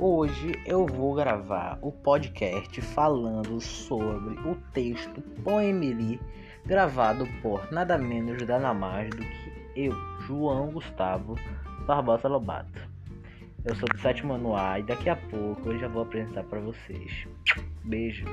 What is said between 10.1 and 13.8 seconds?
João Gustavo Barbosa Lobato. Eu